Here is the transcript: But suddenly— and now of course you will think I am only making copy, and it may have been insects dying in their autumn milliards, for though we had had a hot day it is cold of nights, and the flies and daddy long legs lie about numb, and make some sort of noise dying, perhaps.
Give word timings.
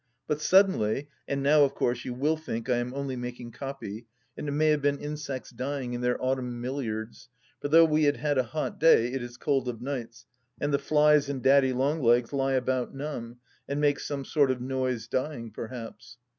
But 0.27 0.41
suddenly— 0.41 1.09
and 1.27 1.43
now 1.43 1.63
of 1.63 1.75
course 1.75 2.05
you 2.05 2.15
will 2.15 2.35
think 2.35 2.67
I 2.71 2.77
am 2.77 2.91
only 2.91 3.15
making 3.15 3.51
copy, 3.51 4.07
and 4.35 4.49
it 4.49 4.51
may 4.51 4.69
have 4.69 4.81
been 4.81 4.97
insects 4.97 5.51
dying 5.51 5.93
in 5.93 6.01
their 6.01 6.19
autumn 6.19 6.59
milliards, 6.59 7.27
for 7.59 7.67
though 7.67 7.85
we 7.85 8.05
had 8.05 8.17
had 8.17 8.39
a 8.39 8.43
hot 8.45 8.79
day 8.79 9.13
it 9.13 9.21
is 9.21 9.37
cold 9.37 9.67
of 9.69 9.79
nights, 9.79 10.25
and 10.59 10.73
the 10.73 10.79
flies 10.79 11.29
and 11.29 11.43
daddy 11.43 11.71
long 11.71 12.01
legs 12.01 12.33
lie 12.33 12.53
about 12.53 12.95
numb, 12.95 13.37
and 13.69 13.79
make 13.79 13.99
some 13.99 14.25
sort 14.25 14.49
of 14.49 14.59
noise 14.59 15.07
dying, 15.07 15.51
perhaps. 15.51 16.17